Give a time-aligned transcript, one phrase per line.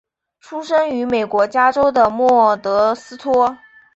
[0.39, 3.55] 出生于美国加州的莫德斯托。